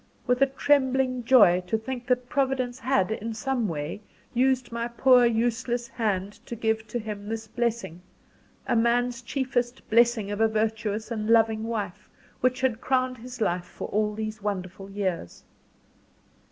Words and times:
with 0.25 0.41
a 0.41 0.47
trembling 0.47 1.23
joy, 1.23 1.61
to 1.67 1.77
think 1.77 2.07
that 2.07 2.27
Providence 2.27 2.79
had, 2.79 3.11
in 3.11 3.35
some 3.35 3.67
way, 3.67 4.01
used 4.33 4.71
my 4.71 4.87
poor 4.87 5.27
useless 5.27 5.87
hand 5.89 6.31
to 6.47 6.55
give 6.55 6.87
to 6.87 6.97
him 6.97 7.29
this 7.29 7.47
blessing, 7.47 8.01
a 8.65 8.75
man's 8.75 9.21
chiefest 9.21 9.87
blessing 9.91 10.31
of 10.31 10.41
a 10.41 10.47
virtuous 10.47 11.11
and 11.11 11.29
loving 11.29 11.65
wife 11.65 12.09
which 12.39 12.61
had 12.61 12.81
crowned 12.81 13.19
his 13.19 13.41
life 13.41 13.65
for 13.67 13.87
all 13.89 14.15
these 14.15 14.41
wonderful 14.41 14.89
years. 14.89 15.43